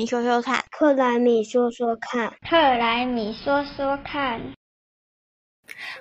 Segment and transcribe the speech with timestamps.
[0.00, 4.40] 米说说看，克莱米说说看，克莱米说说看。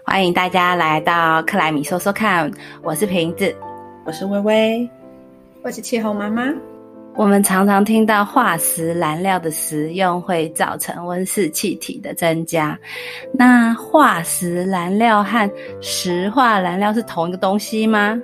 [0.06, 2.50] 欢迎大家来到克莱米说说看，
[2.82, 3.54] 我是瓶子，
[4.06, 4.90] 我是微微，
[5.66, 6.46] 我是气候妈妈。
[7.16, 12.80] 我们常常听到化石燃料的使用会造成温室气体的增加。
[13.34, 18.18] 那化石燃料和石化燃料是同一个东西吗？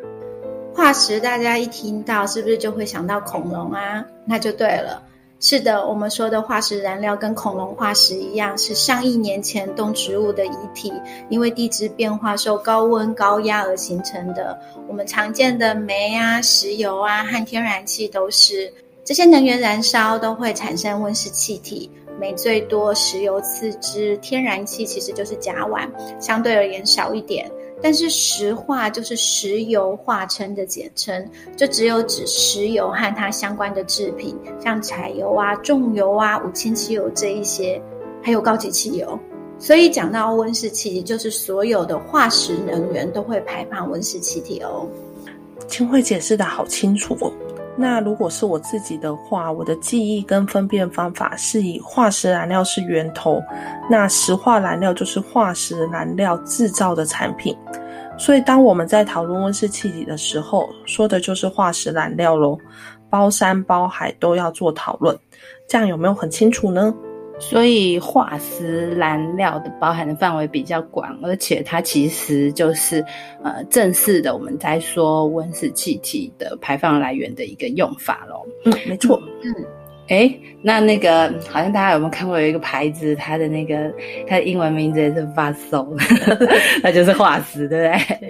[0.74, 4.06] 化石大家一听到是不是就会想到恐龙啊？
[4.26, 5.04] 那就对了。
[5.40, 10.92] 是的，我们说的化石燃料跟恐龙化石一样，是上亿年前动植物的遗体，
[11.30, 14.58] 因为地质变化受高温高压而形成的。
[14.88, 18.74] 我们常见的煤啊、石油啊和天然气都是。
[19.04, 25.88] 这些能源燃烧都会产生温室气体，煤最多，石油次之，天然气其实就是甲烷，
[26.20, 27.52] 相对而言少一点。
[27.82, 37.82] 但是石化就是石油化称的简称，就只有指石油和它相关的制品，像柴油啊、重油啊、五氢汽油这一些，
[38.24, 39.20] 还有高级汽油。
[39.60, 44.88] 所以讲到温室气体，就是所有的化石能源都会排放温室气体哦。
[45.68, 47.32] 青慧解释的好清楚哦。
[47.78, 53.42] 那如果是我自己的话，我的记忆跟分辨方法是以化石燃料是源头，
[53.90, 57.54] 那石化燃料就是化石燃料制造的产品。
[58.18, 62.58] 所以当我们在讨论温室气体的时候，说的就是化石燃料喽，
[63.10, 65.18] 包山包海都要做讨论。
[65.68, 66.94] 这样有没有很清楚呢？
[67.38, 73.04] 所以化石燃料的包含的范围比较广，而且它其实就是
[73.44, 78.48] 呃正式的我们在说温室气体的排放来源的一个用法咯。
[78.64, 79.22] 嗯，没错。
[79.44, 79.54] 嗯，
[80.08, 83.92] 哎，那那个好像大家有没有看过有一个牌子，它的那个
[84.28, 85.88] 它的英文名字也是 Vassal，
[86.84, 88.30] 那就是化石，对不对？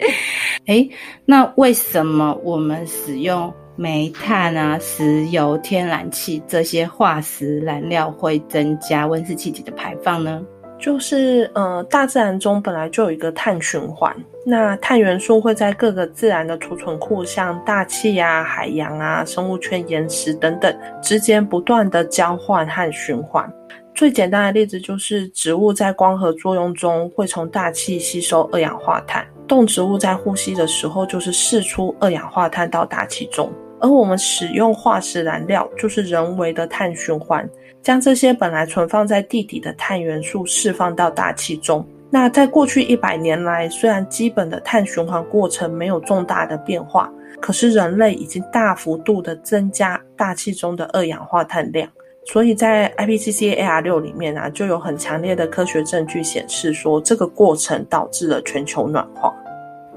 [0.68, 0.90] 哎，
[1.26, 3.54] 那为什么我们使用？
[3.78, 10.42] 煤炭啊、石油、天然气这些化石燃料会增加温室气体的排放呢？
[10.86, 14.16] 就是呃，大自然中本来就有一个碳循环，
[14.46, 23.52] 那碳元素会在各个自然的储存库，像大气啊、海洋啊、生物圈、岩石等等之间不断的交换和循环。
[23.96, 33.52] 最简单的例子就是植物在光合作用中会从大气吸收二氧化碳，动植物在呼吸的时候就是释出二氧化碳到大气中。
[33.82, 37.48] 而我们使用化石燃料，就是人为的碳循环，
[37.86, 41.86] 将这些本来存放在地底的碳元素释放到大气中。
[42.10, 51.88] 那在过去一百年来，虽然基本的碳循环过程没有重大的变化，可是人类已经大幅度的增加大气中的二氧化碳量。
[52.26, 59.32] 所以在 IPCC AR 六里面啊，就有很强烈的科学证据显示说，这个过程导致了全球暖化。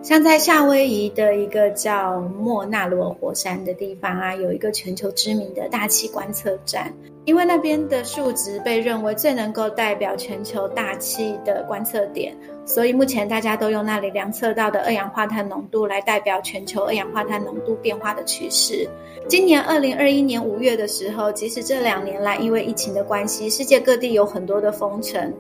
[0.03, 6.93] 像在夏威夷的一个叫莫纳罗火山的地方啊，有一个全球知名的大气观测站。
[7.29, 12.35] 因为那边的数值被认为最能够代表全球大气的观测点，
[12.65, 18.89] 所以目前大家都用那里量测到的二氧化碳浓度来代表全球二氧化碳浓度变化的趋势。
[19.29, 25.31] 今年二零二一年五月的时候，即使这两年来因为疫情的关系，世界各地有很多的封城。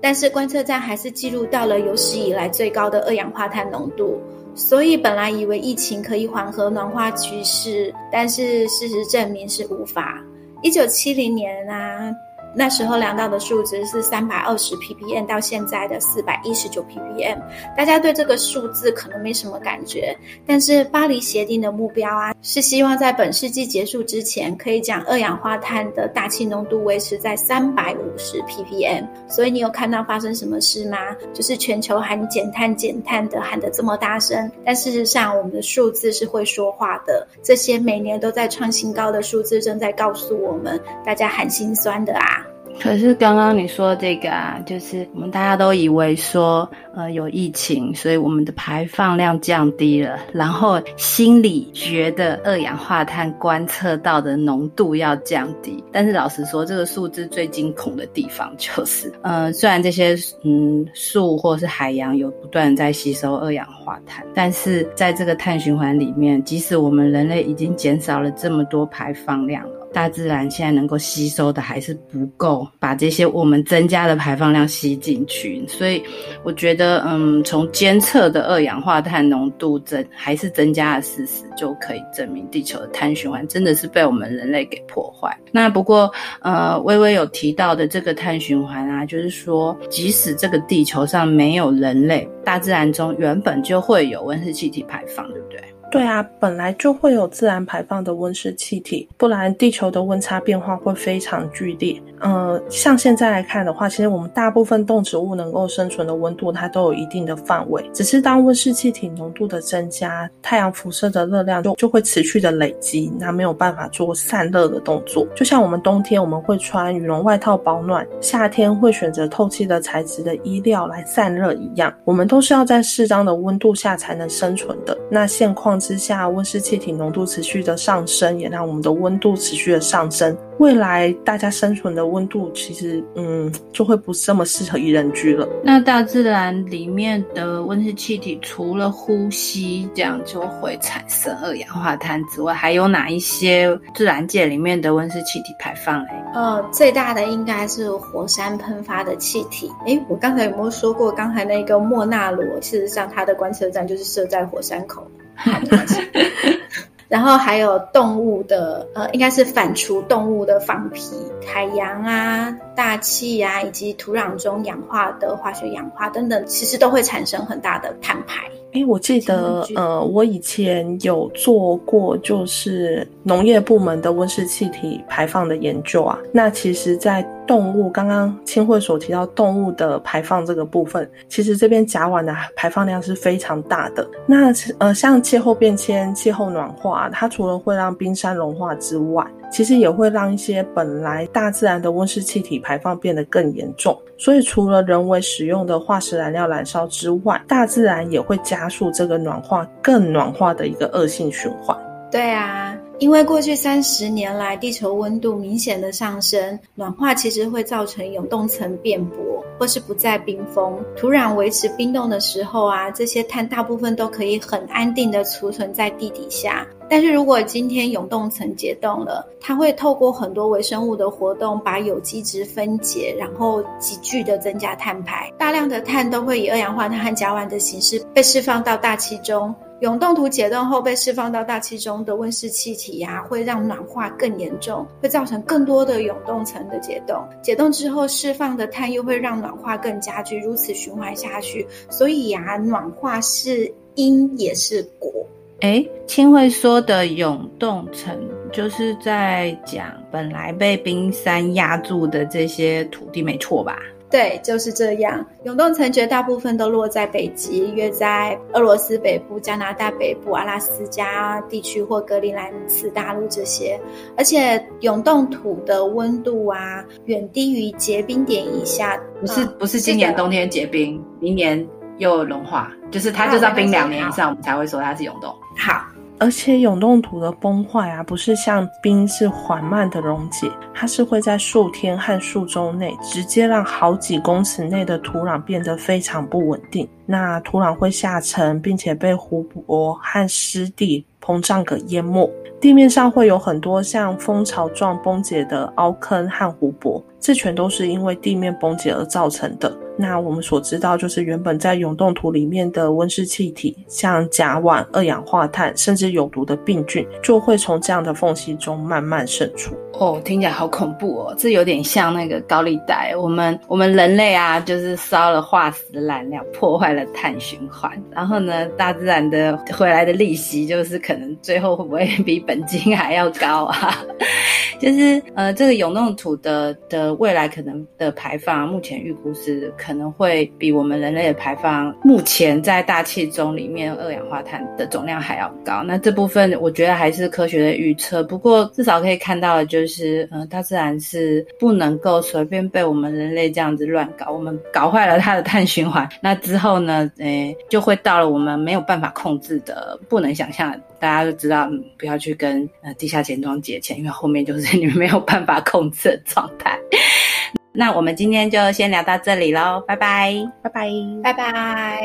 [0.00, 4.20] 但是观测站还是记录到了有史以来最高的二氧化碳浓度，
[4.56, 10.20] 所以本来以为疫情可以缓和暖化趋势，但是事实证明是无法。
[10.62, 12.27] 一九七零年啊。
[12.54, 17.38] 那时候量到的数值是三百二十 ppm，到现在的四百一十九 ppm。
[17.76, 20.16] 大家对这个数字可能没什么感觉，
[20.46, 29.06] 但是巴黎协定的目标啊，是希望在本世纪结束之前，可以将二氧化碳的大气浓度维持在三百五十 ppm。
[29.28, 30.98] 所以你有看到发生什么事吗？
[31.32, 37.26] 就是全球喊减碳减碳的喊得这么大声，但事实上我们的数字是会说话的。
[37.42, 42.46] 这些每年都在创新高的数字，正在告诉我们，大家喊心酸的啊。
[42.80, 55.82] 可是刚刚你说这个啊，就是我们大家都以为说，呃，有疫情，所以我们的排放量降低了，然后心里觉得二氧化碳观测到的浓度要降低。
[55.92, 69.87] 但是老实说，这个数字最惊恐的地方就是， 呃，虽然这些嗯树或是海洋有不断在吸收二氧化碳，但是在这个碳循环里面，即使我们人类已经减少了这么多排放量了。
[69.98, 75.66] 大自然现在能够吸收的还是不够，把这些我们增加的排放量吸进去。
[75.66, 76.00] 所以
[76.44, 85.36] 我觉得，嗯，从监测的二氧化碳浓度增还是增加的事实，就可以证明地球的碳循环真的是被我们人类给破坏。
[85.50, 86.08] 那不过，
[86.42, 92.28] 呃，微微有提到的这个碳循环啊，就是说，即使这个地球上没有人类。
[92.44, 95.60] 大自然中原本就会有温室气体排放，对不对？
[95.90, 102.00] 对啊，本来就会有自然排放的温室气体，不然地球的温差变化会非常剧烈。
[102.20, 107.88] 呃，像现在来看的话，其实我们大部分动植物能够生存的温度，它都有一定的范围。
[107.94, 115.26] 只是当温室气体浓度的增加，太阳辐射的热量就就会持续的累积，那没有办法做散热的动作。
[115.34, 124.94] 就像我们冬天我们会穿羽绒外套保暖，夏天会选择透气的材质的衣料来散热一样，我们都是要在适当的温度下才能生存的。
[125.10, 125.77] 那现况。
[125.78, 130.36] 之下，温室气体浓度持续的上升，也让我们的温度持续的上升。
[130.58, 135.48] 未来大家生存的温度，其实嗯，就会不这么适合宜人居了。
[135.62, 146.10] 那大自然里面的温室气体，除了呼吸这样就会产生二氧化碳之外，还有哪一些自然界里面的温室气体排放嘞？
[146.34, 149.70] 呃，最大的应该是火山喷发的气体。
[149.86, 155.06] 诶，我刚才有没有说过，刚才那个莫纳罗，事实上它的观测站就是设在火山口。
[157.08, 168.44] 然后还有动物的，呃，应该是反刍动物的放屁，海洋啊、大气啊，以及土壤中氧化的化学氧化等等，其实都会产生很大的碳排。
[168.72, 176.18] 哎，我记得，呃，我以前有做过，就是农业部门的温室气体排放的研究啊。
[176.32, 184.06] 那其实，在动物刚刚清慧所提到动物的排放这个部分，其实这边甲烷的排放量是非常大的。
[184.26, 193.96] 那呃，像气候变迁、气候暖化，它除了会让冰山融化之外，其实也会让一些本来大自然的温室气体排放变得更严重。
[194.16, 201.76] 所以，除了人为使用的化石燃料燃烧之外，大自然也会加速这个暖化、更暖化的一个恶性循环。
[202.10, 202.76] 对啊。
[202.98, 209.16] 因为过去三十年来，地球温度明显的上升，暖化其实会造成永冻层变薄，
[209.56, 210.76] 或是不再冰封。
[210.96, 216.66] 土壤维持冰冻的时候啊，这些碳大部分都可以很安定的储存在地底下。
[216.90, 229.54] 但是如果今天永冻层解冻了，它会透过很多微生物的活动，把有机质分解，然后急剧的增加碳排，大量的碳都会以二氧化碳和甲烷的形式被释放到大气中。
[229.80, 237.24] 永冻土解冻后被释放到大气中的温室气体呀，会让暖化更严重，会造成更多的永冻层的解冻。
[237.42, 241.64] 解冻之后释放的碳又会让暖化更加剧，如此循环下去。
[241.88, 245.12] 所以呀，暖化是因也是果。
[245.60, 248.16] 哎，清慧说的永冻层，
[248.52, 253.76] 就是在讲本来被冰山压住的这些土地，没错吧？
[254.10, 255.22] 对，就是这样。
[255.44, 263.78] 永冻层绝大部分都落在北极，约在俄罗斯北部、加拿大北部、阿拉斯加地区或格陵兰次大陆这些。
[264.16, 268.98] 而且永冻土的温度啊，远低于结冰点以下。
[269.20, 275.34] 不是不是，今年冬天结冰，明年又融化，就是它就是要冰两年以上，我们才会说它是永冻。
[275.56, 275.84] 好。
[276.20, 286.88] 而且永冻土的崩坏啊，不是像冰是缓慢的溶解，它是会在数天和数周内，直接让好几公尺内的土壤变得非常不稳定。
[287.06, 292.26] 那土壤会下沉，并且被湖泊和湿地膨胀给淹没，
[292.58, 299.70] 地面上会有很多像蜂巢状崩解的凹坑和湖泊，这全都是因为地面崩解而造成的。
[300.00, 309.74] 那我们所知道，就是原本在永冻土里面的温室气体，像甲烷、二氧化碳，甚至有毒的病菌，就会从这样的缝隙中慢慢渗出。
[309.94, 311.34] 哦，听起来好恐怖哦！
[311.36, 323.98] 这有点像那个高利贷，我们我们人类啊，就是烧了化石燃料，破坏了碳循环，然后呢，大自然的回来的利息，就是可能最后会不会比本金还要高啊？
[324.80, 335.82] 就是呃，这个永冻土的的未来可能的排放，目前预估是可能会比我们人类的排放目前在大气中里面二氧化碳的总量还要高。
[335.82, 350.72] 那这部分我觉得还是科学的预测，不过至少可以看到的就是，呃，大自然是不能够随便被我们人类这样子乱搞，我们搞坏了它的碳循环，那之后呢，诶，就会到了我们没有办法控制的、不能想象。
[351.08, 356.78] 大家都知道，嗯，不要去跟呃地下钱庄借钱，因为后面就是你们没有办法控制的状态。
[357.72, 360.90] 那我们今天就先聊到这里喽，拜拜，拜拜，
[361.22, 362.02] 拜拜，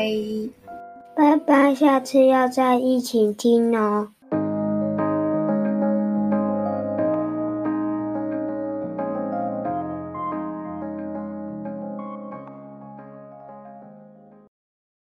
[1.14, 4.08] 拜拜，下次要再一起听哦。